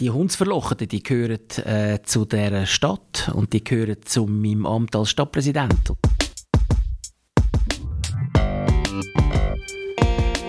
[0.00, 5.10] die Hundsverlocheten, die gehören äh, zu dieser Stadt und die gehören zu meinem Amt als
[5.10, 5.92] Stadtpräsident.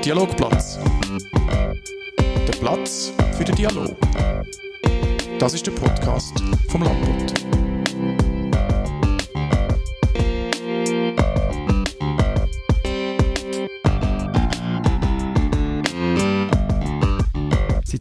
[0.04, 0.80] Dialogplatz.
[2.48, 3.96] Der Platz für den Dialog.
[5.40, 6.34] Das ist der Podcast
[6.70, 7.69] vom Landbund.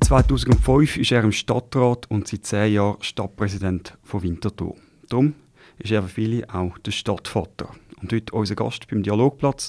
[0.08, 4.74] 2005 ist er im Stadtrat und seit zehn Jahren Stadtpräsident von Winterthur.
[5.10, 5.34] Darum
[5.78, 7.74] ist er für viele auch der Stadtvater.
[8.00, 9.68] Und heute unser Gast beim Dialogplatz.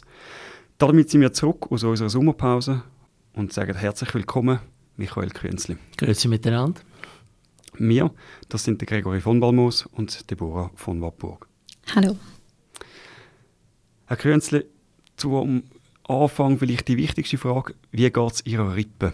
[0.78, 2.84] Damit sind wir zurück aus unserer Sommerpause
[3.34, 4.60] und sagen herzlich willkommen,
[4.96, 5.76] Michael Künzli.
[5.98, 6.80] Grüezi miteinander.
[7.78, 8.10] Wir,
[8.48, 11.50] das sind der Gregory von Balmos und Deborah von Wappburg.
[11.94, 12.16] Hallo.
[14.06, 14.64] Herr Künzli,
[15.18, 15.64] zum
[16.08, 17.76] Anfang vielleicht die wichtigste Frage.
[17.92, 19.12] Wie geht es Ihrer Rippe?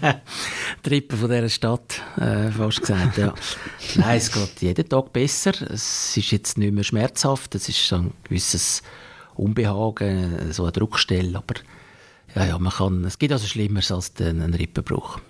[0.84, 3.34] die Rippe von dieser Stadt, äh, fast gesagt, ja.
[3.96, 5.52] Nein, es geht jeden Tag besser.
[5.70, 7.54] Es ist jetzt nicht mehr schmerzhaft.
[7.54, 8.82] Es ist so ein gewisses
[9.34, 11.36] Unbehagen, so eine Druckstelle.
[11.36, 11.54] Aber
[12.34, 15.20] ja, ja, man kann, es gibt also Schlimmeres als einen Rippenbruch.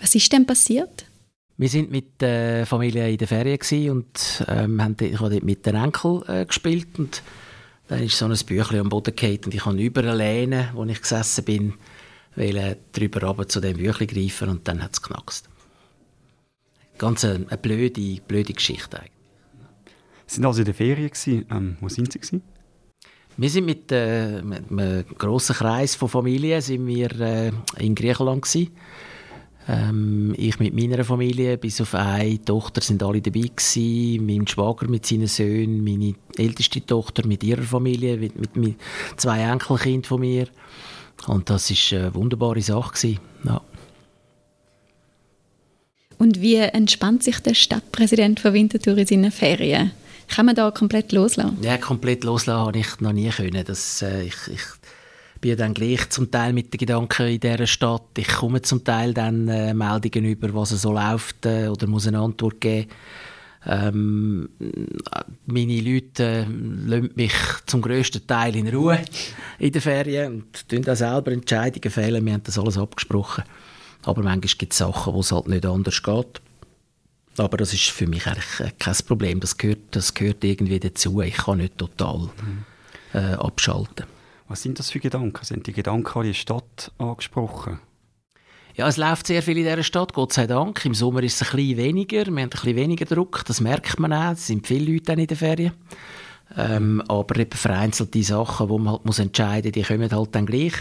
[0.00, 1.06] Was ist denn passiert?
[1.56, 5.66] Wir sind mit der Familie in der Ferien und ähm, haben, ich habe dort mit
[5.66, 7.22] den Enkel äh, gespielt und
[7.88, 10.84] dann ist so ein Büchlein am Boden gefallen und ich habe über eine Lehne, wo
[10.84, 11.74] ich gesessen bin,
[12.36, 15.48] wollte drüber runter zu dem Büchlein greifen und dann hat es geknackst.
[16.98, 19.12] Ganz eine, eine, blöde, blöde Geschichte eigentlich.
[20.26, 21.10] Sie waren also in der Ferien.
[21.50, 22.18] Ähm, wo sind Sie?
[22.18, 22.42] Gewesen?
[23.36, 28.42] Wir sind mit, äh, mit einem grossen Kreis von Familien sind wir, äh, in Griechenland
[28.42, 28.70] gewesen.
[29.66, 34.26] Ähm, ich mit meiner Familie, bis auf eine Tochter, sind alle dabei gewesen.
[34.26, 38.76] Mein Schwager mit seinen Söhnen, meine älteste Tochter mit ihrer Familie, mit, mit, mit
[39.16, 40.48] zwei Enkelkindern von mir.
[41.26, 42.92] Und das war eine wunderbare Sache.
[42.92, 43.20] Gewesen.
[43.44, 43.60] Ja.
[46.18, 49.92] Und wie entspannt sich der Stadtpräsident von Winterthur in seinen Ferien?
[50.28, 51.58] Kann man da komplett loslassen?
[51.62, 53.64] Ja, komplett loslassen habe ich noch nie können.
[53.64, 54.62] Das, äh, ich, ich
[55.40, 58.18] bin dann gleich zum Teil mit den Gedanken in dieser Stadt.
[58.18, 62.20] Ich komme zum Teil dann äh, Meldungen über, was so läuft äh, oder muss eine
[62.20, 62.90] Antwort geben.
[63.66, 64.48] Ähm,
[65.46, 67.34] meine Leute äh, lassen mich
[67.66, 69.00] zum grössten Teil in Ruhe
[69.58, 72.24] in den Ferien und tun auch selber Entscheidungen fällen.
[72.24, 73.44] Wir haben das alles abgesprochen.
[74.04, 76.40] Aber manchmal gibt es Sachen, wo es halt nicht anders geht.
[77.36, 79.40] Aber das ist für mich eigentlich äh, kein Problem.
[79.40, 81.20] Das gehört, das gehört irgendwie dazu.
[81.20, 82.30] Ich kann nicht total
[83.12, 84.06] äh, abschalten.
[84.48, 85.44] Was sind das für Gedanken?
[85.44, 87.78] Sind die Gedanken an die Stadt angesprochen?
[88.80, 90.86] Ja, es läuft sehr viel in dieser Stadt, Gott sei Dank.
[90.86, 94.00] Im Sommer ist es ein bisschen weniger, wir haben ein bisschen weniger Druck, das merkt
[94.00, 94.32] man auch.
[94.32, 95.72] Es sind viele Leute in den Ferien.
[96.56, 100.46] Ähm, aber eben vereinzelte Sachen, die man halt muss entscheiden muss, die kommen halt dann
[100.46, 100.72] gleich.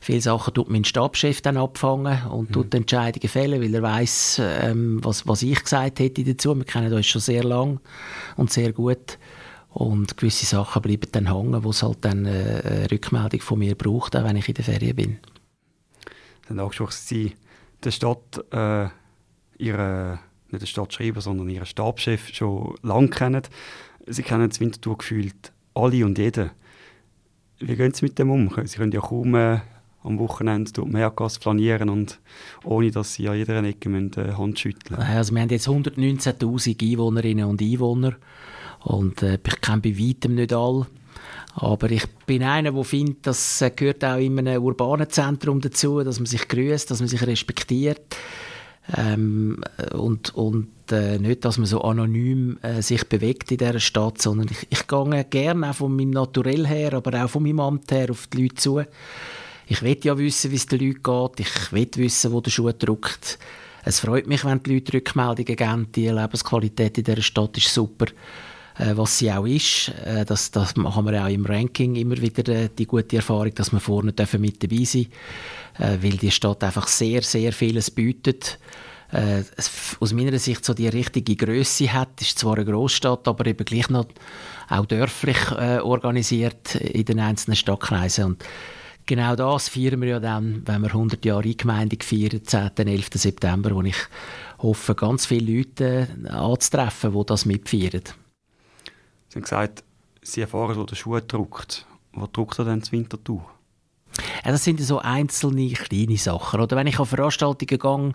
[0.00, 2.52] Viele Sachen tut mein Stabschef dann abfangen und mhm.
[2.54, 6.56] tut Entscheidungen fällen, weil er weiß, ähm, was, was ich gesagt hätte dazu.
[6.56, 7.80] Wir kennen uns schon sehr lang
[8.38, 9.18] und sehr gut.
[9.74, 13.74] Und gewisse Sachen bleiben dann hängen, wo es halt dann äh, eine Rückmeldung von mir
[13.74, 15.18] braucht, auch wenn ich in der Ferien bin.
[16.48, 17.32] Dann angesprochen, Sie
[17.84, 18.88] der Stadt, äh,
[19.58, 20.18] ihre,
[20.50, 23.42] nicht der Stadtschreiber, sondern Ihren Stabschef schon lange kennen.
[24.06, 26.50] Sie kennen das Winterthur gefühlt alle und jeden.
[27.58, 28.50] Wie gehen Sie mit dem um?
[28.64, 29.60] Sie können ja kaum äh,
[30.02, 32.20] am Wochenende durch Meergas flanieren und
[32.64, 37.46] ohne, dass Sie an jeder Ecke äh, Hand schütteln Also wir haben jetzt 119'000 Einwohnerinnen
[37.46, 38.16] und Einwohner
[38.84, 40.86] und äh, ich kenne bei weitem nicht alle.
[41.58, 46.18] Aber ich bin einer, der findet, das gehört auch in einem urbanen Zentrum dazu, dass
[46.18, 48.14] man sich grüßt, dass man sich respektiert.
[48.94, 49.64] Ähm,
[49.94, 54.48] und und äh, nicht, dass man so anonym äh, sich bewegt in dieser Stadt, sondern
[54.50, 58.10] ich, ich gehe gerne auch von meinem Naturell her, aber auch von meinem Amt her
[58.10, 58.82] auf die Leute zu.
[59.66, 61.40] Ich will ja wissen, wie es den Leuten geht.
[61.40, 63.38] Ich will wissen, wo der Schuh drückt.
[63.82, 65.88] Es freut mich, wenn die Leute Rückmeldungen geben.
[65.94, 68.06] Die Lebensqualität in dieser Stadt ist super
[68.78, 69.92] äh, was sie auch ist.
[70.04, 73.72] Äh, das, das haben wir auch im Ranking immer wieder äh, die gute Erfahrung, dass
[73.72, 75.06] wir vorne dürfen mit dabei sein
[75.78, 78.58] äh, weil die Stadt einfach sehr, sehr vieles bietet.
[79.12, 79.42] Äh,
[80.00, 83.88] aus meiner Sicht so die richtige Größe hat, ist zwar eine Großstadt, aber eben gleich
[83.88, 84.06] noch
[84.68, 88.44] auch dörflich äh, organisiert in den einzelnen Stadtkreisen und
[89.08, 92.70] Genau das feiern wir ja dann, wenn wir 100 Jahre Eingemeinde feiern, 10.
[92.76, 93.10] 11.
[93.14, 93.94] September, wo ich
[94.58, 98.02] hoffe, ganz viele Leute äh, anzutreffen, die das mitfeiern.
[99.28, 99.84] Sie haben gesagt,
[100.22, 101.86] Sie erfahren, wo der Schuh drückt.
[102.12, 103.44] Wo drückt er denn das Winterthur?
[104.44, 106.60] Ja, das sind so einzelne kleine Sachen.
[106.60, 108.14] Oder wenn ich an Veranstaltungen gehe,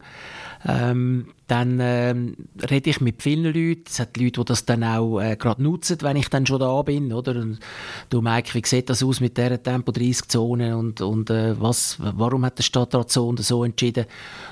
[0.67, 2.35] ähm, dann ähm,
[2.69, 3.83] rede ich mit vielen Leuten.
[3.87, 6.81] Es hat Leute, die das dann auch äh, gerade nutzen, wenn ich dann schon da
[6.83, 7.11] bin.
[7.11, 7.35] Oder?
[7.35, 7.59] Und
[8.09, 12.59] du, Mike, wie sieht das aus mit dieser Tempo-30-Zone und, und äh, was, warum hat
[12.59, 14.05] der Stadtrat so und so entschieden?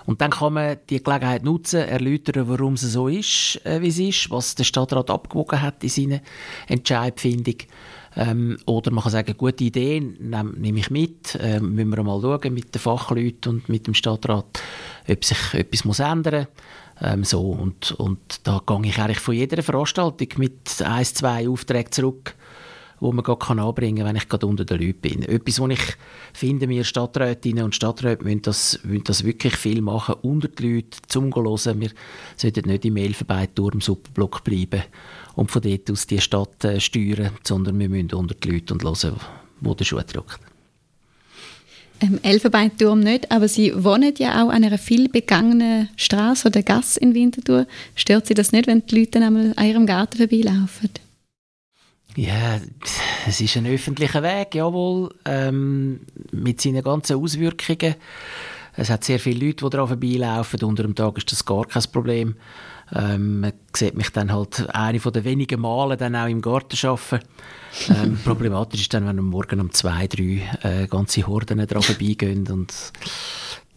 [0.06, 4.00] Und dann kann man die Gelegenheit nutzen, erläutern, warum es so ist, äh, wie es
[4.00, 6.22] ist, was der Stadtrat abgewogen hat in seiner
[6.68, 7.56] Entscheidfindung.
[8.16, 12.22] Ähm, oder man kann sagen, gute Idee, nehme nehm ich mit, äh, müssen wir mal
[12.22, 14.62] schauen mit den Fachleuten und mit dem Stadtrat,
[15.08, 16.48] ob sich etwas muss ändern.
[17.02, 21.92] Ähm, so, und, und da gehe ich eigentlich von jeder Veranstaltung mit ein, zwei Aufträgen
[21.92, 22.36] zurück,
[23.00, 25.24] wo man gerade anbringen kann, wenn ich gerade unter den Leuten bin.
[25.24, 25.98] Etwas, was ich
[26.34, 30.98] finde, wir Stadträtinnen und Stadträte müssen das, müssen das wirklich viel machen, unter die Leute,
[31.08, 31.82] zum zu hören.
[31.82, 31.92] Wir
[32.36, 34.84] sollten nicht im Elfenbeinturm im Superblock bleiben
[35.36, 38.84] und von dort aus die Stadt äh, steuern, sondern wir müssen unter die Leute und
[38.84, 39.16] hören,
[39.62, 40.40] wo der Schuh drückt.
[42.02, 47.00] Ähm, Elfenbeinturm nicht, aber Sie wohnen ja auch an einer viel begangenen Straße oder Gasse
[47.00, 47.68] in Winterthur.
[47.96, 50.90] Stört Sie das nicht, wenn die Leute an Ihrem Garten vorbeilaufen?
[52.16, 52.60] Ja,
[53.28, 56.02] es ist ein öffentlicher Weg, jawohl, ähm,
[56.32, 57.96] mit seinen ganzen Auswirkungen.
[58.76, 60.64] Es hat sehr viele Leute, die daran vorbeilaufen.
[60.64, 62.36] Unter dem Tag ist das gar kein Problem.
[62.96, 66.88] Ähm, man sieht mich dann halt eine von den wenigen Male dann auch im Garten
[66.88, 67.26] arbeiten.
[67.90, 72.48] Ähm, problematisch ist dann, wenn am Morgen um zwei, drei äh, ganze Horden dran vorbeigehen
[72.48, 72.74] und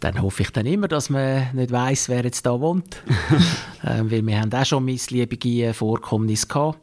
[0.00, 3.02] dann hoffe ich dann immer, dass man nicht weiß, wer jetzt da wohnt.
[3.87, 6.79] ähm, weil wir haben auch schon missliebige Vorkommnisse gehabt.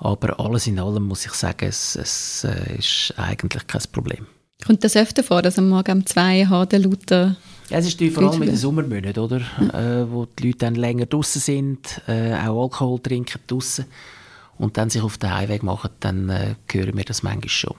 [0.00, 4.26] Aber alles in allem muss ich sagen, es, es äh, ist eigentlich kein Problem.
[4.64, 7.36] Kommt das öfter vor, dass am Morgen um zwei Horden lauter
[7.70, 9.40] ja, es ist vor allem in den Sommermonaten, oder?
[9.58, 9.70] Mhm.
[9.70, 13.84] Äh, wo die Leute dann länger draußen sind, äh, auch Alkohol trinken draußen
[14.56, 17.76] und dann sich auf den Heimweg machen, dann äh, hören wir das manchmal schon.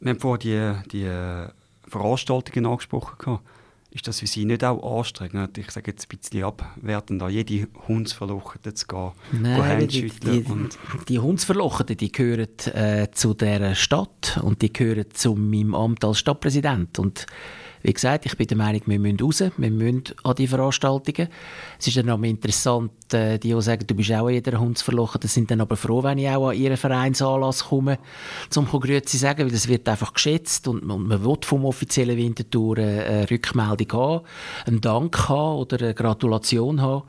[0.00, 1.48] Wir haben vorhin die, die äh,
[1.88, 3.38] Veranstaltungen angesprochen.
[3.96, 5.56] Ist das für Sie nicht auch anstrengend?
[5.56, 10.44] Ich sage jetzt ein bisschen abwertend, an jede Hundsverlochete zu gehen, Nein, die, die,
[11.08, 16.18] die Hundsverlocheten, die gehören äh, zu dieser Stadt und die gehören zu meinem Amt als
[16.18, 16.98] Stadtpräsident.
[16.98, 17.24] Und
[17.86, 21.28] wie gesagt, ich bin der Meinung, wir müssen raus, wir müssen an die Veranstaltungen.
[21.78, 25.20] Es ist dann auch interessant, äh, die, die sagen, du bist auch jeder Hund verlochen,
[25.20, 28.00] die sind dann aber froh, wenn ich auch an ihren Vereinsanlass komme,
[28.56, 33.30] um Grüezi sagen, weil das wird einfach geschätzt und, man will vom offiziellen Wintertour eine
[33.30, 34.26] Rückmeldung haben,
[34.66, 37.04] einen Dank haben oder eine Gratulation haben.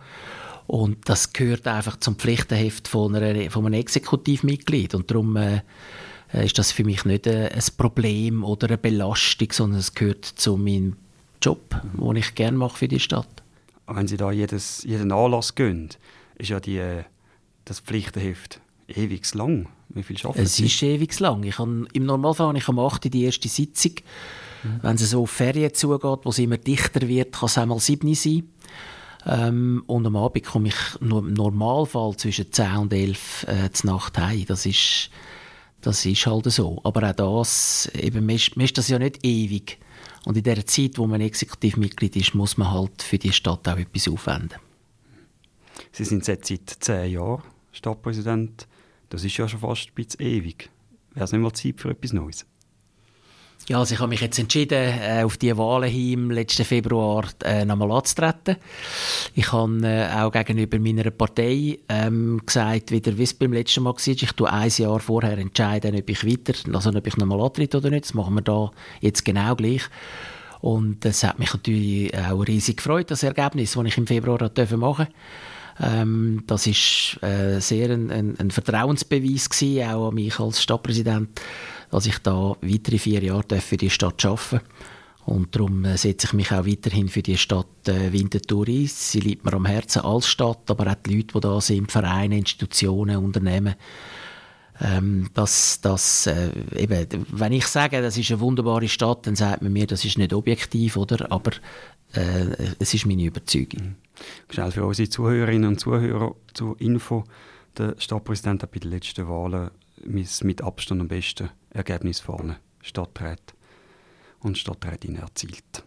[0.68, 4.94] Und das gehört einfach zum Pflichtenheft von, einer, von einem Exekutivmitglied.
[4.94, 5.62] Und darum äh, äh,
[6.33, 10.57] ist das für mich nicht äh, ein Problem oder eine Belastung, sondern es gehört zu
[10.57, 10.97] meinem
[11.41, 13.44] Job, den ich gerne mache für die Stadt.
[13.88, 15.89] Wenn Sie da jedes, jeden Anlass gehen,
[16.38, 17.03] ist ja die, äh,
[17.65, 19.68] das Pflichtenheft ewig lang.
[19.89, 20.65] Wie viel schaffen Es Sie?
[20.65, 21.44] ist ewig lang.
[21.44, 23.13] Ich kann, Im Normalfall habe ich am 8.
[23.13, 23.94] die erste Sitzung.
[24.63, 24.79] Mhm.
[24.81, 28.13] Wenn es so auf Ferien zugeht, wo es immer dichter wird, kann es einmal 7
[28.13, 28.50] sein.
[29.25, 34.18] Ähm, und am Abend komme ich im Normalfall zwischen 10 und 11 äh, zur Nacht
[34.18, 34.45] heim.
[34.47, 35.09] Das ist
[35.88, 36.81] das ist halt so.
[36.84, 39.78] Aber auch das, eben, man ist, das ja nicht ewig.
[40.25, 43.78] Und in der Zeit, wo man Exekutivmitglied ist, muss man halt für die Stadt auch
[43.78, 44.60] etwas aufwenden.
[45.94, 47.42] Sie sind seit zehn Jahren
[47.72, 48.68] Stadtpräsident.
[49.07, 50.69] Das ist ja schon fast ein bisschen ewig.
[51.13, 52.45] Wäre es nicht mal Zeit für etwas Neues?
[53.69, 57.25] Ja, also ich habe mich jetzt entschieden, äh, auf die Wahlen hin im letzten Februar
[57.43, 58.55] äh, nochmal anzutreten.
[59.35, 63.93] Ich habe äh, auch gegenüber meiner Partei ähm, gesagt, wieder wie es beim letzten Mal
[63.93, 67.79] war, ich tue ein Jahr vorher entscheiden, ob ich weiter, also ob ich nochmal antrete
[67.79, 68.05] oder nicht.
[68.05, 68.71] Das machen wir da
[69.01, 69.83] jetzt genau gleich.
[70.61, 74.79] Und es hat mich natürlich auch riesig gefreut, das Ergebnis, das ich im Februar machen
[74.79, 75.07] durfte.
[75.79, 81.29] Ähm, das ist äh, sehr ein, ein, ein Vertrauensbeweis gewesen, auch an mich als Stadtpräsident
[81.89, 84.62] dass ich da weitere vier Jahre für die Stadt arbeiten
[85.27, 88.88] und darum äh, setze ich mich auch weiterhin für die Stadt äh, Winterthur ein.
[88.88, 92.38] Sie liegt mir am Herzen als Stadt, aber auch die Leute, die da sind, Vereine,
[92.38, 93.75] Institutionen, Unternehmen.
[94.79, 99.62] Ähm, das, das, äh, eben, wenn ich sage, das ist eine wunderbare Stadt, dann sagt
[99.62, 101.29] man mir, das ist nicht objektiv, oder?
[101.29, 101.51] Aber
[102.13, 103.82] äh, es ist meine Überzeugung.
[103.82, 103.96] Mhm.
[104.50, 107.25] Schnell für unsere Zuhörerinnen und Zuhörer zur Info.
[107.77, 109.72] Der Stadtpräsident hat bei den letzten Wahlen
[110.06, 113.54] mit Abstand am besten Ergebnis vorne Stadtrat
[114.39, 115.84] und Stadträtin erzielt.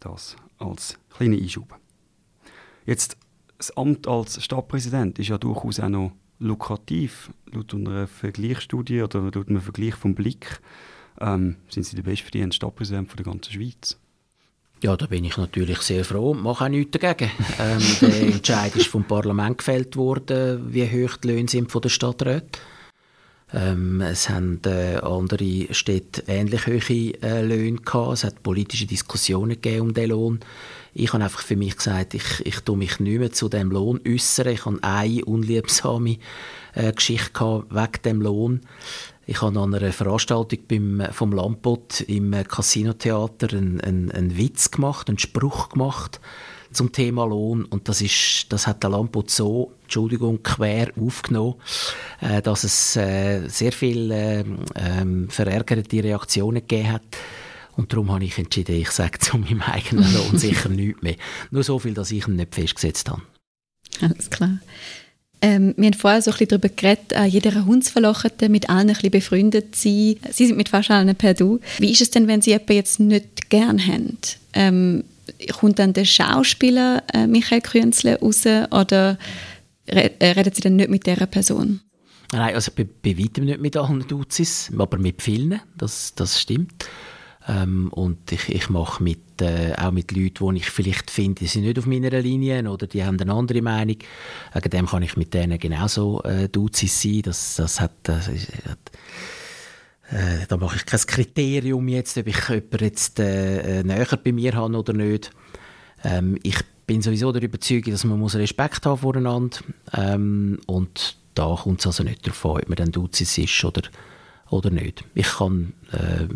[0.00, 1.78] Das als kleine Einschub.
[2.86, 3.16] Jetzt,
[3.58, 7.30] das Amt als Stadtpräsident ist ja durchaus auch noch lukrativ.
[7.52, 10.60] Laut einer Vergleichsstudie oder laut einem Vergleich vom Blick
[11.20, 13.98] ähm, sind Sie der bestverdienende Stadtpräsident von der ganzen Schweiz.
[14.82, 17.30] Ja, da bin ich natürlich sehr froh und mache auch nichts dagegen.
[17.60, 21.88] ähm, der Entscheid ist vom Parlament gefällt worden, wie hoch die Löhne sind von der
[21.88, 22.58] Stadträte.
[23.54, 28.14] Ähm, es haben äh, andere Städte ähnlich hohe äh, Löhne gehabt.
[28.14, 30.40] Es hat politische Diskussionen gegeben um den Lohn.
[30.94, 34.00] Ich habe einfach für mich gesagt, ich, ich tue mich nicht mehr zu dem Lohn
[34.06, 34.48] äußern.
[34.48, 36.18] Ich habe eine unliebsame
[36.74, 38.60] äh, Geschichte gehabt wegen dem Lohn.
[39.26, 45.08] Ich habe an einer Veranstaltung beim, vom Lampot im Casino-Theater einen, einen, einen Witz gemacht,
[45.08, 46.20] einen Spruch gemacht
[46.72, 51.54] zum Thema Lohn und das ist, das hat der Lampot so, Entschuldigung, quer aufgenommen,
[52.20, 57.02] äh, dass es äh, sehr viele äh, äh, verärgerte Reaktionen gegeben hat.
[57.76, 61.16] Und darum habe ich entschieden, ich sage zu meinem eigenen Lohn sicher nichts mehr.
[61.50, 63.22] Nur so viel, dass ich ihn nicht festgesetzt habe.
[64.00, 64.58] Alles klar.
[65.44, 68.94] Ähm, wir haben vorher so ein bisschen darüber geredet, äh, jeder Hundsverlochete mit allen ein
[68.94, 70.16] bisschen befreundet sein.
[70.30, 71.58] Sie sind mit fast allen per Du.
[71.78, 74.18] Wie ist es denn, wenn Sie jemanden jetzt nicht gern haben?
[74.52, 75.04] Ähm,
[75.58, 79.18] kommt dann der Schauspieler äh, Michael Künzle raus oder
[79.88, 81.80] re äh, reden Sie dann nicht mit dieser Person?
[82.32, 86.86] Nein, also bei, bei weitem nicht mit allen Duzis, aber mit vielen, das, das stimmt.
[87.46, 91.46] Ähm, und ich, ich mache mit, äh, auch mit Leuten, die ich vielleicht finde, die
[91.46, 93.96] sind nicht auf meiner Linie oder die haben eine andere Meinung.
[94.54, 97.22] Wegen dem kann ich mit denen genauso äh, Duzis sein.
[97.22, 98.78] Das, das hat, das hat
[100.12, 104.32] äh, da mache ich kein Kriterium jetzt, ob ich jemanden jetzt äh, äh, näher bei
[104.32, 105.30] mir habe oder nicht.
[106.04, 109.58] Ähm, ich bin sowieso der Überzeugung, dass man muss Respekt haben voreinander
[109.94, 113.82] ähm, und da kommt es also nicht an, ob man dann Duzis ist oder,
[114.50, 115.02] oder nicht.
[115.14, 116.28] Ich kann äh,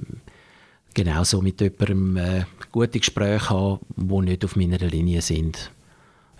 [0.94, 5.70] genauso mit jemandem äh, gute Gespräche haben, die nicht auf meiner Linie sind,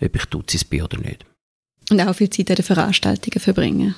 [0.00, 1.26] ob ich Duzis bin oder nicht.
[1.90, 3.94] Und auch viel Zeit an den Veranstaltungen verbringen.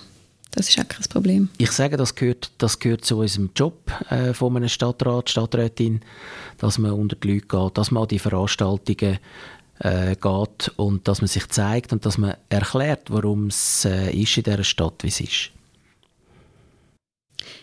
[0.51, 1.49] Das ist auch kein Problem.
[1.59, 6.01] Ich sage, das gehört, das gehört zu unserem Job äh, von einem Stadtrat, Stadträtin,
[6.57, 9.19] dass man unter die Leute geht, dass man an die Veranstaltungen
[9.81, 14.37] äh, geht und dass man sich zeigt und dass man erklärt, warum es äh, ist
[14.37, 15.51] in dieser Stadt, wie es ist.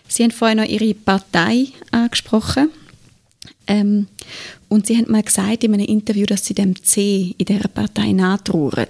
[0.08, 2.70] Sie haben vorhin noch Ihre Partei angesprochen.
[3.68, 4.08] Ähm,
[4.70, 8.12] und Sie haben mal gesagt in einem Interview, dass Sie dem C in dieser Partei
[8.12, 8.88] nachtrauern.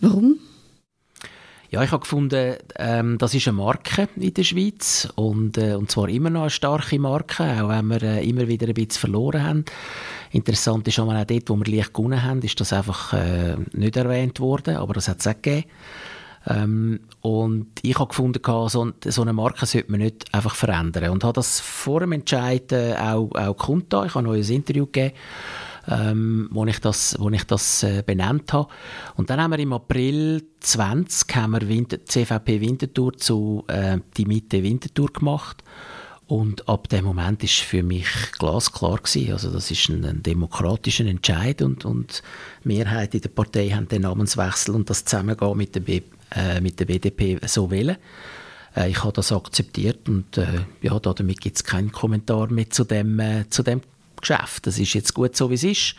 [0.00, 0.38] Warum?
[1.74, 5.90] Ja, ich habe gefunden, ähm, das ist eine Marke in der Schweiz und, äh, und
[5.90, 9.42] zwar immer noch eine starke Marke, auch wenn wir äh, immer wieder ein bisschen verloren
[9.42, 9.64] haben.
[10.30, 14.38] Interessant ist auch dort, wo wir leicht gewonnen haben, ist das einfach äh, nicht erwähnt
[14.38, 15.64] worden, aber das hat es auch gegeben.
[16.46, 21.10] Ähm, und ich habe gefunden, so, so eine Marke sollte man nicht einfach verändern.
[21.10, 24.06] Und habe das vor dem Entscheiden auch, auch kundgetan.
[24.06, 25.16] Ich habe ein Interview gegeben,
[25.88, 28.68] ähm, wo ich das, wo ich das äh, benannt habe.
[29.16, 34.26] Und dann haben wir im April 20 haben wir Winter, CVP Winterthur zu äh, die
[34.26, 35.62] Mitte Winterthur gemacht.
[36.26, 39.32] Und ab dem Moment ist für mich glasklar gewesen.
[39.32, 42.22] Also das ist ein, ein demokratischer Entscheid und, und
[42.64, 46.00] die Mehrheit in der Partei haben den Namenswechsel und das Zusammengehen mit der, B,
[46.34, 47.98] äh, mit der BDP so wählen.
[48.74, 50.46] Äh, ich habe das akzeptiert und äh,
[50.80, 53.82] ja, damit gibt es keinen Kommentar mehr zu dem, äh, zu dem
[54.28, 54.66] Geschäft.
[54.66, 55.94] Das ist jetzt gut so, wie es ist.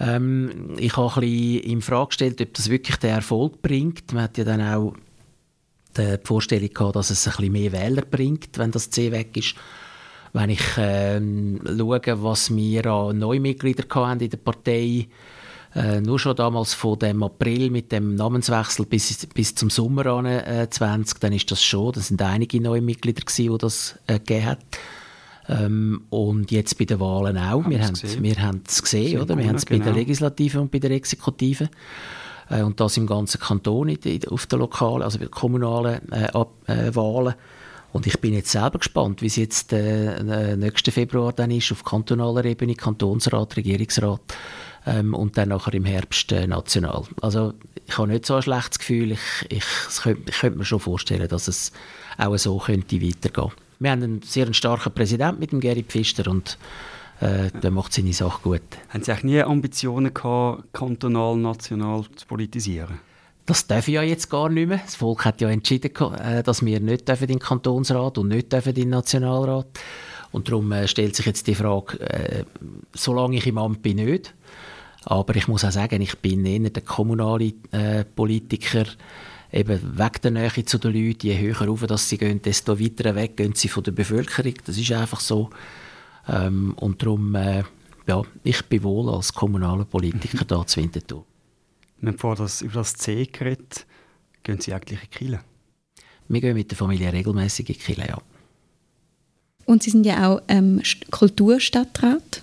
[0.00, 4.12] Ähm, ich habe ein bisschen in Frage gestellt, ob das wirklich den Erfolg bringt.
[4.12, 4.94] Man hat ja dann auch
[5.96, 9.54] die Vorstellung gehabt, dass es ein bisschen mehr Wähler bringt, wenn das C weg ist.
[10.32, 15.08] Wenn ich ähm, schaue, was wir an Neumitgliedern hatten in der Partei
[15.74, 20.26] äh, nur schon damals von dem April mit dem Namenswechsel bis, bis zum Sommer an
[20.26, 24.18] äh, 20, dann ist das schon, das sind einige neue Mitglieder gewesen, die das äh,
[24.18, 24.58] gegeben hat.
[25.48, 27.64] Ähm, und jetzt bei den Wahlen auch.
[27.64, 29.36] Haben wir haben es wir haben es gesehen, oder?
[29.36, 29.96] Wir haben es bei der genau.
[29.98, 31.68] Legislative und bei der Exekutive.
[32.48, 36.94] Äh, und das im ganzen Kanton, in, in, auf den lokalen, also kommunalen äh, äh,
[36.94, 37.34] Wahlen.
[37.92, 41.84] Und ich bin jetzt selber gespannt, wie es jetzt äh, nächsten Februar dann ist, auf
[41.84, 44.20] kantonaler Ebene, Kantonsrat, Regierungsrat
[44.86, 47.04] ähm, und dann nachher im Herbst äh, national.
[47.20, 47.52] Also
[47.86, 49.12] ich habe nicht so ein schlechtes Gefühl.
[49.12, 49.20] Ich,
[49.50, 49.64] ich,
[50.02, 51.72] könnte, ich könnte mir schon vorstellen, dass es
[52.16, 53.52] auch so könnte weitergehen.
[53.82, 56.56] Wir haben einen sehr starken Präsidenten mit dem Gary Pfister und
[57.20, 58.62] äh, der macht seine Sache gut.
[58.90, 63.00] Haben Sie auch nie Ambitionen gehabt, kantonal, national zu politisieren?
[63.44, 64.80] Das darf ich ja jetzt gar nicht mehr.
[64.84, 68.74] Das Volk hat ja entschieden, äh, dass wir nicht in den Kantonsrat und nicht in
[68.74, 69.66] den Nationalrat.
[70.30, 72.44] Und darum äh, stellt sich jetzt die Frage, äh,
[72.94, 74.32] solange ich im Amt bin, nicht.
[75.06, 78.84] Aber ich muss auch sagen, ich bin eher der kommunale äh, Politiker,
[79.52, 81.26] eben wegen der Nähe zu den Leuten.
[81.26, 84.54] Je höher rauf dass sie gehen, desto weiter weg gehen sie von der Bevölkerung.
[84.64, 85.50] Das ist einfach so.
[86.28, 87.64] Ähm, und darum, äh,
[88.06, 91.24] ja, ich bin wohl als kommunaler Politiker da zu Winterthur.
[92.00, 93.86] Wir haben das, über das C geredet.
[94.42, 95.40] Gehen Sie eigentlich in Kiel?
[96.28, 98.18] Wir gehen mit der Familie regelmäßig in Kiel, ja.
[99.66, 102.42] Und Sie sind ja auch ähm, Kulturstadtrat.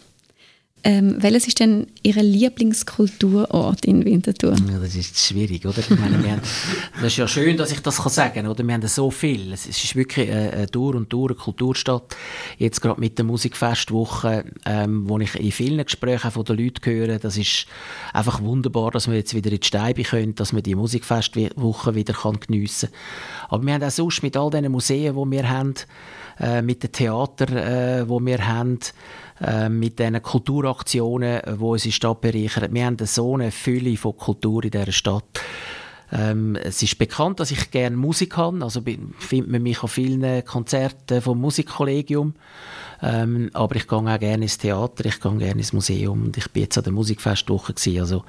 [0.83, 4.55] Ähm, welches ist denn Ihr Lieblingskulturort in Winterthur?
[4.71, 5.79] Ja, das ist schwierig, oder?
[5.79, 6.41] Ich meine, haben,
[6.95, 8.65] das ist ja schön, dass ich das kann sagen kann, oder?
[8.65, 9.51] Wir haben so viel.
[9.51, 12.15] Es ist wirklich eine, eine durch und eine Kulturstadt.
[12.57, 17.19] Jetzt gerade mit der Musikfestwoche, ähm, wo ich in vielen Gesprächen von den Leuten höre,
[17.19, 17.65] das ist
[18.13, 22.13] einfach wunderbar, dass wir jetzt wieder in die Steibe können, dass man die Musikfestwoche wieder
[22.13, 23.49] kann geniessen kann.
[23.49, 25.73] Aber wir haben auch sonst mit all diesen Museen, die wir haben,
[26.39, 28.79] äh, mit den Theatern, äh, die wir haben,
[29.41, 30.21] äh, mit diesen
[30.69, 32.73] Kulturaktionen, die unsere Stadt bereichern.
[32.73, 35.41] Wir haben so eine Fülle von Kultur in dieser Stadt.
[36.11, 38.63] Ähm, es ist bekannt, dass ich gerne Musik habe.
[38.63, 38.81] Also
[39.19, 42.35] findet man mich an vielen Konzerten vom Musikkollegium.
[43.01, 46.49] Ähm, aber ich gehe auch gerne ins Theater, ich gehe gerne ins Museum und ich
[46.51, 48.01] bin jetzt an der Musikfestwoche gewesen.
[48.01, 48.23] Also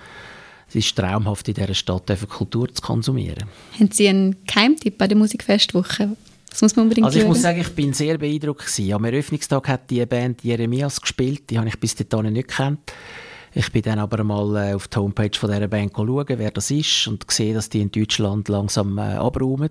[0.68, 3.44] es ist traumhaft, in dieser Stadt Kultur zu konsumieren.
[3.78, 6.16] Haben Sie einen Keimtipp bei der Musikfestwoche?
[6.50, 7.28] Das muss man unbedingt Also ich hören.
[7.30, 8.92] muss sagen, ich bin sehr beeindruckt gewesen.
[8.92, 12.92] Am Eröffnungstag hat die Band Jeremias gespielt, die habe ich bis dahin nicht gekannt.
[13.52, 16.70] Ich bin dann aber mal äh, auf die Homepage von dieser Band schauen, wer das
[16.70, 19.70] ist und sehe, dass die in Deutschland langsam äh, abräumen.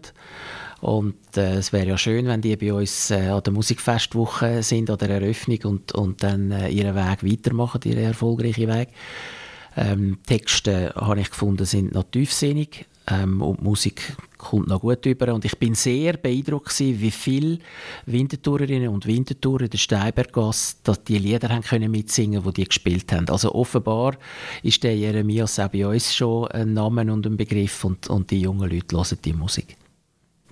[0.82, 4.90] Und äh, es wäre ja schön, wenn die bei uns äh, an der Musikfestwoche sind,
[4.90, 8.90] an der Eröffnung und, und dann äh, ihren Weg weitermachen, ihren erfolgreichen Weg.
[9.78, 15.06] Ähm, Texte, habe ich gefunden, sind noch tiefsinnig ähm, und die Musik kommt noch gut
[15.06, 15.34] über.
[15.34, 17.60] Und ich bin sehr beeindruckt gewesen, wie viele
[18.06, 23.12] Wintertourerinnen und Wintertourer in der Steinberggasse dass die Lieder haben können mitsingen, die die gespielt
[23.12, 23.30] haben.
[23.30, 24.18] Also offenbar
[24.64, 28.42] ist der Jeremias auch bei uns schon ein Name und ein Begriff und, und die
[28.42, 29.78] jungen Leute hören die Musik.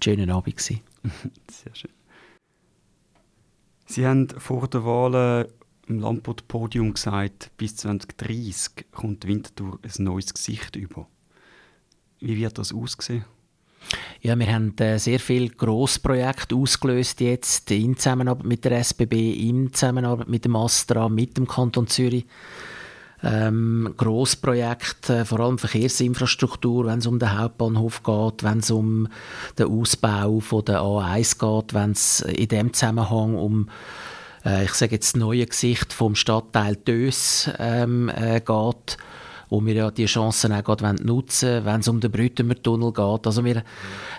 [0.03, 0.81] Schönen Abend gewesen.
[1.51, 1.91] Sehr schön.
[3.85, 5.47] Sie haben vor der Wahl
[5.87, 11.07] im Lampot-Podium gesagt, bis 2030 kommt Winterthur ein neues Gesicht über.
[12.19, 13.25] Wie wird das aussehen?
[14.21, 19.13] Ja, wir haben äh, sehr viele Grossprojekte ausgelöst jetzt in Zusammenarbeit mit der SBB,
[19.47, 22.25] in Zusammenarbeit mit dem Astra, mit dem Kanton Zürich.
[23.23, 29.07] Ähm, Grossprojekte, äh, vor allem Verkehrsinfrastruktur, wenn es um den Hauptbahnhof geht, wenn es um
[29.57, 33.69] den Ausbau von der A1 geht, wenn es in dem Zusammenhang um
[34.45, 38.97] äh, ich sage jetzt das neue Gesicht vom Stadtteil Dös ähm, äh, geht
[39.49, 43.27] wo wir ja die Chancen auch gerade nutzen wollen, wenn es um den Brütemer-Tunnel geht.
[43.27, 43.63] Also wir,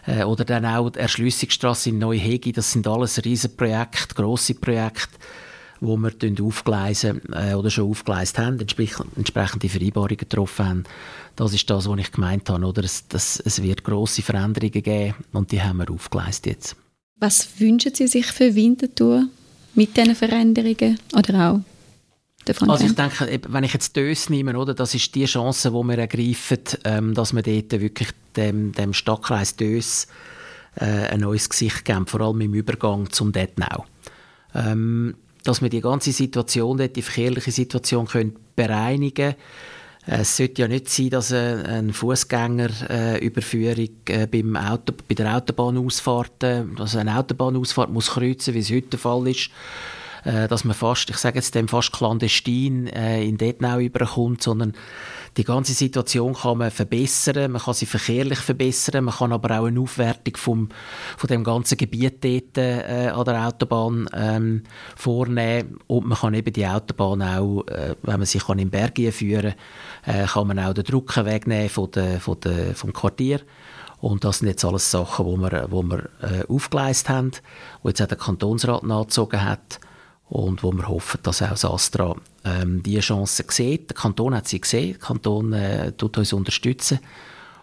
[0.07, 5.19] äh, oder dann auch die Erschliessungsstrasse in Neuhegi, das sind alles Riesenprojekte, grosse Projekte,
[5.81, 10.85] wo wir aufgleisen äh, oder schon aufgeleistet haben, entsprechend die Vereinbarungen getroffen haben.
[11.37, 12.67] Das ist das, was ich gemeint habe.
[12.67, 12.83] Oder?
[12.83, 16.77] Es, das, es wird grosse Veränderungen geben und die haben wir aufgeleistet jetzt.
[17.21, 19.25] Was wünschen Sie sich für Winterthur
[19.75, 21.61] mit diesen Veränderungen oder auch
[22.49, 25.99] also ich denke, wenn ich jetzt Dös nehme, oder, das ist die Chance, die wir
[25.99, 30.07] ergreifen, ähm, dass wir dort wirklich dem, dem Stadtkreis Dös
[30.77, 33.85] äh, ein neues Gesicht geben, vor allem im Übergang zum Detnau.
[34.55, 39.37] Ähm, dass wir die ganze Situation, dort, die verkehrliche Situation können bereinigen können.
[40.21, 46.43] Es sollte ja nicht sein, dass eine Fußgängerüberführung äh, beim Auto, bei der Autobahnausfahrt,
[46.79, 49.51] also eine Autobahnausfahrt muss kreuzen, wie es heute der Fall ist
[50.29, 54.75] äh, dass man fast, ich sage jetzt dem fast clandestin äh, in Detnau überkommt, sondern
[55.39, 59.65] die ganze Situation kann man verbessern, man kann sie verkehrlich verbessern, man kann aber auch
[59.65, 60.69] eine Aufwertung vom,
[61.17, 64.65] von dem ganzen Gebiet dort äh, an der Autobahn ähm,
[64.97, 65.79] vornehmen.
[65.87, 69.55] Und man kann eben die Autobahn auch, äh, wenn man sie kann in Berge führen
[70.05, 73.41] äh, kann man auch den Druck wegnehmen von der, von der, vom Quartier.
[74.01, 77.31] Und das sind jetzt alles Sachen, die wir, wo wir äh, aufgeleistet haben,
[77.83, 79.81] die jetzt auch der Kantonsrat nachgezogen hat
[80.29, 83.91] und wo wir hoffen, dass auch das Astra ähm, diese Chance sieht.
[83.91, 87.01] Der Kanton hat sie gesehen, der Kanton äh, tut uns unterstützen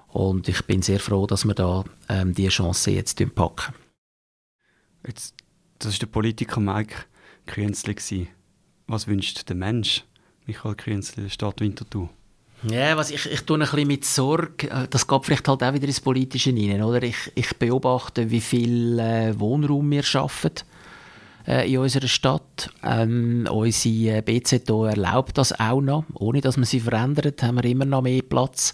[0.09, 3.73] und ich bin sehr froh, dass wir da ähm, diese Chance jetzt packen.
[5.05, 5.35] Jetzt,
[5.79, 6.95] das ist der Politiker Mike
[7.45, 8.27] Künzli.
[8.87, 10.03] Was wünscht der Mensch,
[10.45, 12.09] Michael Künzli, der Stadt Winterthur?
[12.63, 15.73] Ja, was ich, ich tue ein bisschen mit Sorge, äh, das geht vielleicht halt auch
[15.73, 17.03] wieder ins Politische hinein, oder?
[17.03, 20.51] Ich, ich beobachte, wie viel äh, Wohnraum wir schaffen
[21.47, 22.69] äh, in unserer Stadt.
[22.83, 26.05] Ähm, unsere BZO erlaubt das auch noch.
[26.13, 28.73] Ohne dass man sie verändert, haben wir immer noch mehr Platz.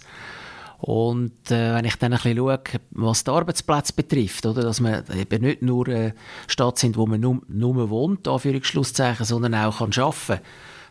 [0.78, 5.04] Und äh, wenn ich dann ein bisschen schaue, was die Arbeitsplätze betrifft, oder, dass wir
[5.16, 6.14] eben nicht nur eine
[6.48, 10.40] Stadt sind, wo man nur, nur wohnt, sondern auch kann arbeiten kann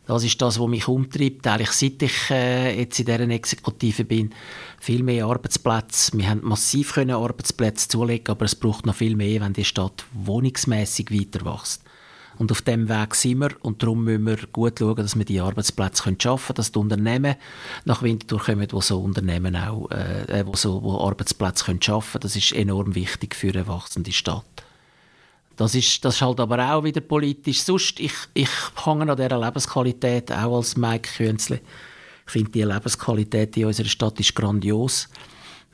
[0.08, 1.46] das ist das, was mich umtreibt.
[1.48, 4.32] Eigentlich seit ich äh, jetzt in dieser Exekutive bin,
[4.80, 6.18] viel mehr Arbeitsplätze.
[6.18, 10.06] Wir haben massiv können Arbeitsplätze zulegen, aber es braucht noch viel mehr, wenn die Stadt
[10.14, 11.84] wohnungsmäßig weiter wächst.
[12.38, 15.40] Und auf dem Weg sind wir und darum müssen wir gut schauen, dass wir die
[15.40, 17.36] Arbeitsplätze können schaffen können, dass die Unternehmen
[17.86, 22.24] nach Winterthur kommen, wo so Unternehmen auch, äh, wo so wo Arbeitsplätze können schaffen können.
[22.24, 24.64] Das ist enorm wichtig für eine wachsende Stadt.
[25.56, 27.62] Das ist, das ist halt aber auch wieder politisch.
[27.62, 28.50] Sonst, ich, ich
[28.86, 31.60] hänge an dieser Lebensqualität, auch als Mike Künzli.
[32.26, 35.10] Ich finde, die Lebensqualität in unserer Stadt ist grandios.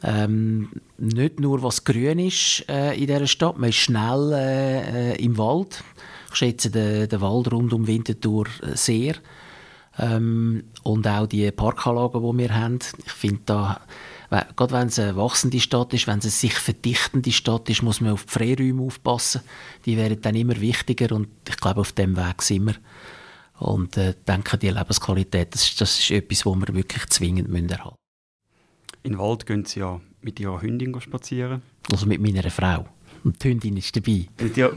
[0.04, 5.24] Ähm, nicht nur was grün ist äh, in dieser Stadt, man ist schnell äh, äh
[5.24, 5.84] im Wald.
[6.30, 9.16] Ich schätze den, den Wald rund um Winterthur äh, sehr.
[9.98, 12.80] Ähm, und auch die Parkanlagen, die wir haben.
[13.06, 13.82] Ich finde da,
[14.30, 18.02] gerade wenn es eine wachsende Stadt ist, wenn es eine sich verdichtende Stadt ist, muss
[18.02, 19.42] man auf die Freiräume aufpassen.
[19.86, 22.76] Die werden dann immer wichtiger und ich glaube, auf dem Weg sind wir.
[23.60, 27.96] Und äh, denke, die Lebensqualität, das, das ist etwas, was wir wirklich zwingend müssen erhalten
[29.04, 31.62] In den Wald gehen Sie ja mit Ihrer Hündin spazieren.
[31.92, 32.88] Also mit meiner Frau.
[33.24, 34.28] Und die Hündin ist dabei.
[34.56, 34.70] Ja.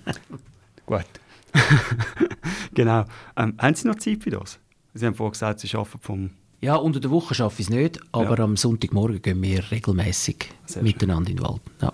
[0.86, 1.04] Gut.
[2.74, 3.04] genau.
[3.36, 4.58] Ähm, haben Sie noch Zeit für das?
[4.94, 6.30] Sie haben vorhin gesagt, Sie arbeiten vom...
[6.60, 8.42] Ja, unter der Woche schaffe ich es nicht, aber ja.
[8.42, 11.60] am Sonntagmorgen gehen wir regelmäßig miteinander in den Wald.
[11.80, 11.92] Ja.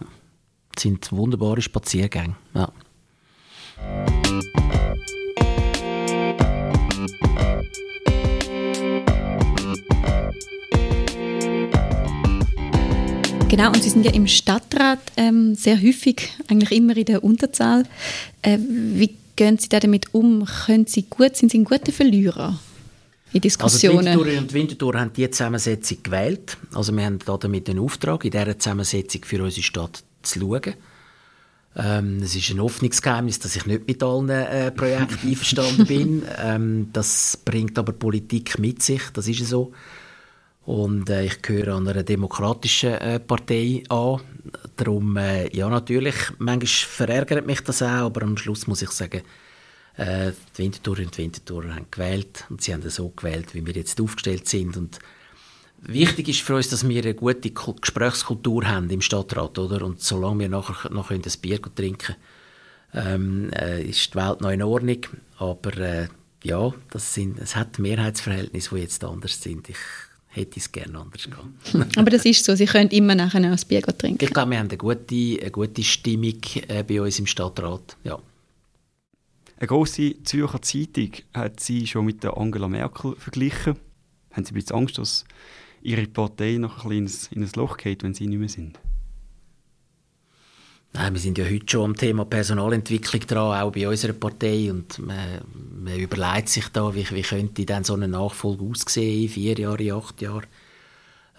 [0.75, 2.35] Das sind wunderbare Spaziergänge.
[2.55, 2.73] Ja.
[13.51, 17.85] Genau, und Sie sind ja im Stadtrat ähm, sehr häufig, eigentlich immer in der Unterzahl.
[18.41, 20.47] Äh, wie gehen Sie da damit um?
[20.65, 22.59] Können Sie gut, sind Sie ein guter Verlierer?
[23.35, 24.09] In Diskussionen.
[24.09, 26.57] Also die Winterthur und Winterthur haben diese Zusammensetzung gewählt.
[26.73, 30.75] Also wir haben damit den Auftrag, in dieser Zusammensetzung für unsere Stadt zu schauen.
[31.77, 36.23] Ähm, es ist ein Hoffnungsgeheimnis, dass ich nicht mit allen äh, Projekten einverstanden bin.
[36.39, 39.73] Ähm, das bringt aber Politik mit sich, das ist so.
[40.65, 44.21] Und äh, ich gehöre einer demokratischen äh, Partei an.
[44.77, 49.23] Darum, äh, ja, natürlich, manchmal verärgert mich das auch, aber am Schluss muss ich sagen,
[49.97, 53.75] äh, die Winterthur und die Winterthur haben gewählt und sie haben so gewählt, wie wir
[53.75, 54.77] jetzt aufgestellt sind.
[54.77, 54.99] Und
[55.81, 59.85] wichtig ist für uns, dass wir eine gute Gesprächskultur haben im Stadtrat, oder?
[59.85, 62.17] Und solange wir nachher noch ein Bier trinken
[62.93, 64.99] ähm, äh, ist die Welt noch in Ordnung.
[65.39, 66.09] Aber äh,
[66.43, 69.69] ja, das sind, es hat Mehrheitsverhältnisse, die jetzt anders sind.
[69.69, 69.77] Ich
[70.29, 71.97] hätte es gerne anders gehabt.
[71.99, 74.25] Aber das ist so, Sie können immer nachher noch ein Bier trinken.
[74.25, 78.19] Ich glaube, wir haben eine gute, eine gute Stimmung äh, bei uns im Stadtrat, ja.
[79.57, 83.77] Eine grosse Zürcher Zeitung hat sie schon mit der Angela Merkel verglichen.
[84.33, 85.25] Haben Sie ein bisschen Angst, dass
[85.81, 88.81] Ihre Partei noch ein bisschen in ein Loch geht, wenn Sie nicht mehr sind?
[90.93, 94.71] Nein, wir sind ja heute schon am Thema Personalentwicklung dran, auch bei unserer Partei.
[94.71, 95.41] Und man,
[95.83, 99.81] man überlegt sich da, wie, wie könnte dann so eine Nachfolge aussehen in vier Jahren,
[99.81, 100.47] in acht Jahren.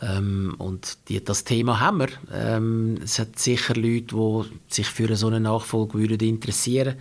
[0.01, 2.09] Ähm, und die, das Thema haben wir.
[2.33, 6.95] Ähm, es hat sicher Leute, die sich für so eine Nachfolge würden interessieren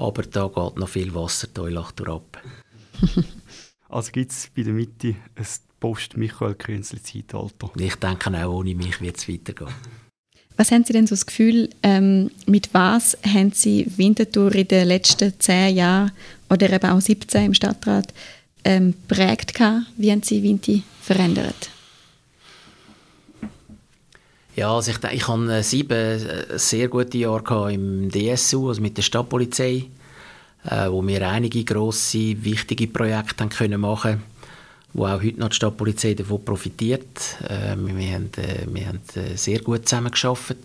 [0.00, 2.42] aber da geht noch viel Wasser durch ab.
[3.88, 5.46] also gibt es bei der Mitte ein
[5.78, 7.70] Post-Michael-Künzli-Zeitalter?
[7.78, 9.74] Ich denke auch, ohne mich wird es weitergehen.
[10.56, 14.88] Was haben Sie denn so das Gefühl, ähm, mit was haben Sie Winterthur in den
[14.88, 16.12] letzten zehn Jahren
[16.50, 18.12] oder eben auch 17 im Stadtrat
[18.64, 19.58] ähm, prägt
[19.96, 21.70] Wie haben Sie Winti verändert?
[24.56, 29.02] Ja, also ich, ich hatte sieben äh, sehr gute Jahre im DSU, also mit der
[29.02, 29.86] Stadtpolizei,
[30.64, 34.30] äh, wo wir einige grosse, wichtige Projekte haben können machen konnten
[34.92, 37.38] wo auch heute noch die Stadtpolizei davon profitiert.
[37.48, 40.58] Ähm, wir haben, äh, wir haben äh, sehr gut zusammengearbeitet.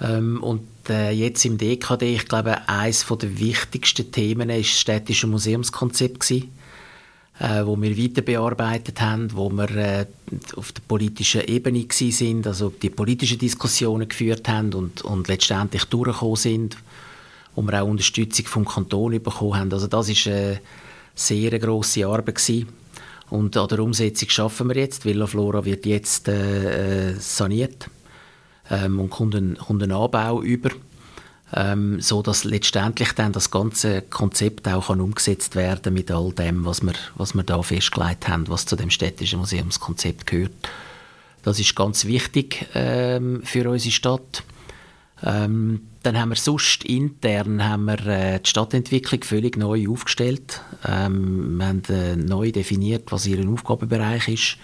[0.00, 5.26] Ähm, und äh, jetzt im DKD, ich glaube, eines der wichtigsten Themen war das städtische
[5.26, 6.52] Museumskonzept gewesen,
[7.40, 10.06] äh, wo wir weiter bearbeitet haben, wo wir äh,
[10.56, 16.36] auf der politischen Ebene sind, also die politischen Diskussionen geführt haben und, und letztendlich durchgekommen
[16.36, 16.76] sind,
[17.54, 19.72] wo wir auch Unterstützung vom Kanton bekommen haben.
[19.72, 20.60] Also das ist eine
[21.14, 22.68] sehr grosse Arbeit gewesen.
[23.30, 25.04] Und an der Umsetzung schaffen wir jetzt.
[25.04, 27.88] Villa Flora wird jetzt äh, äh, saniert
[28.70, 30.70] ähm, und kommt ein, kommt ein Anbau über,
[31.54, 36.64] ähm, so dass letztendlich dann das ganze Konzept auch kann umgesetzt werden mit all dem,
[36.64, 40.52] was wir, was wir da festgelegt haben, was zu dem städtischen Museumskonzept gehört.
[41.42, 44.42] Das ist ganz wichtig ähm, für unsere Stadt.
[45.22, 50.60] Ähm, dann haben wir sonst intern haben wir, äh, die Stadtentwicklung völlig neu aufgestellt.
[50.86, 54.56] Ähm, wir haben äh, neu definiert, was ihr Aufgabenbereich ist.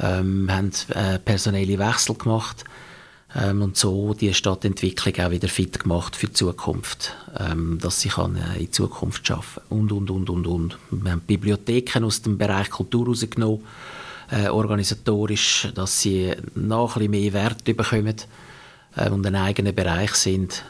[0.00, 2.64] Ähm, wir haben äh, personelle Wechsel gemacht
[3.34, 8.10] ähm, und so die Stadtentwicklung auch wieder fit gemacht für die Zukunft, ähm, dass sie
[8.10, 10.78] kann, äh, in Zukunft arbeiten und, und, und, und, und.
[10.90, 13.60] Wir haben Bibliotheken aus dem Bereich Kultur rausgenommen,
[14.30, 18.16] äh, organisatorisch, dass sie noch ein mehr Wert bekommen
[18.96, 20.64] äh, und einen eigenen Bereich sind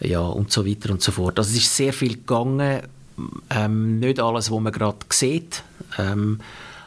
[0.00, 1.38] ja, und so weiter und so fort.
[1.38, 2.82] Also es ist sehr viel gegangen,
[3.50, 5.62] ähm, nicht alles, was man gerade sieht,
[5.98, 6.40] ähm,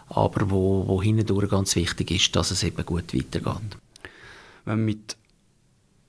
[0.10, 3.78] aber wo, wo hindurch ganz wichtig ist, dass es eben gut weitergeht.
[4.68, 5.16] Wenn man mit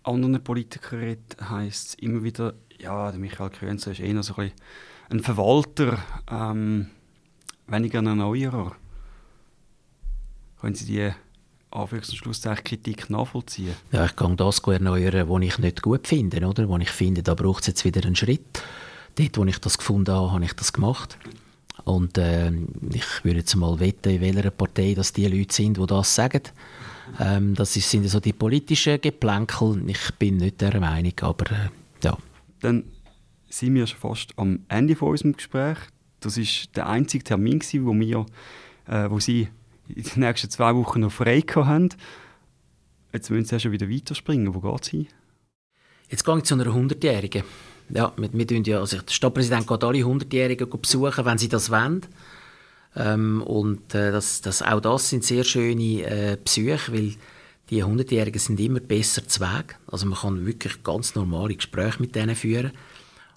[0.02, 4.50] anderen Politikern redet, heisst es immer wieder, ja, der Michael Könzer ist eher so ein,
[5.10, 5.96] ein Verwalter,
[6.28, 6.88] ähm,
[7.68, 8.74] weniger ein Erneuerer.
[10.60, 11.08] Können Sie die
[11.70, 13.76] Anführungs- und Schlusszeichen Kritik nachvollziehen?
[13.92, 16.68] Ja, ich kann das erneuern, was ich nicht gut finde, oder?
[16.68, 18.60] Wo ich finde, da braucht es jetzt wieder einen Schritt.
[19.14, 21.16] Dort, wo ich das gefunden habe, habe ich das gemacht.
[21.84, 22.50] Und äh,
[22.92, 26.42] ich würde jetzt mal wetten, in welcher Partei dass die Leute sind, die das sagen.
[27.20, 29.82] Ähm, das sind so die politischen Geplänkel.
[29.88, 31.68] Ich bin nicht der Meinung, aber äh,
[32.02, 32.16] ja.
[32.60, 32.84] Dann
[33.48, 35.78] sind wir schon fast am Ende von unserem Gespräch.
[36.20, 38.26] Das ist der einzige Termin, gewesen, wo, wir,
[38.86, 39.48] äh, wo Sie
[39.88, 41.88] in den nächsten zwei Wochen noch frei haben.
[43.12, 44.54] Jetzt müssen Sie ja schon wieder weiterspringen.
[44.54, 45.06] Wo geht es hin?
[46.10, 47.44] Jetzt gehe ich zu einer 100-Jährigen.
[47.90, 52.02] Ja, wir, wir ja, also der Stadtpräsident geht alle 100-Jährigen besuchen, wenn sie das wollen.
[52.98, 57.14] Ähm, und äh, das, das, auch das sind sehr schöne äh, Besuche, weil
[57.70, 59.78] die 100-Jährigen sind immer besser zu Weg.
[59.86, 62.72] Also man kann wirklich ganz normale Gespräche mit denen führen.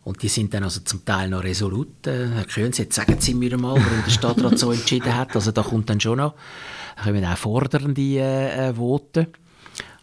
[0.04, 2.08] Und die sind dann also zum Teil noch resolut.
[2.08, 5.36] Äh, Herr Köhns, jetzt sagen Sie mir mal, warum der Stadtrat so entschieden hat.
[5.36, 6.34] Also da kommt dann schon noch,
[6.96, 9.28] da kommen auch fordernde äh, äh, Voten.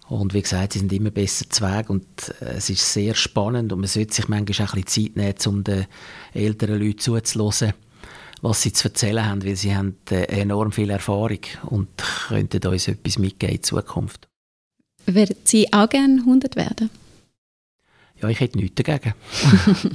[0.09, 2.07] Und wie gesagt, sie sind immer besser zu Weg und
[2.41, 5.35] äh, es ist sehr spannend und man sollte sich manchmal auch ein bisschen Zeit nehmen,
[5.47, 5.87] um den
[6.33, 7.75] älteren Leuten zuzuhören,
[8.43, 11.89] was sie zu erzählen haben, weil sie haben äh, enorm viel Erfahrung und
[12.29, 14.29] könnten uns etwas mitgeben in Zukunft.
[15.07, 16.91] Würden Sie auch gerne 100 werden?
[18.21, 19.15] Ja, ich hätte nichts dagegen.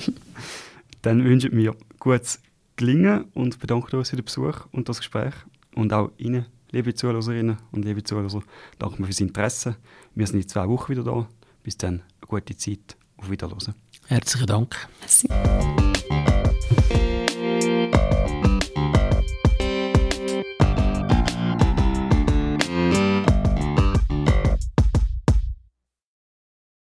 [1.01, 2.39] Dann wünschen wir gutes
[2.75, 5.33] Gelingen und bedanken uns für den Besuch und das Gespräch
[5.75, 8.41] und auch Ihnen Liebe Zuhörerinnen und liebe Zuhörer,
[8.79, 9.75] danke für das Interesse.
[10.15, 11.29] Wir sind in zwei Wochen wieder da.
[11.61, 12.97] Bis dann, eine gute Zeit.
[13.15, 13.75] Auf Wiederhören.
[14.07, 14.75] Herzlichen Dank.
[14.99, 15.27] Merci.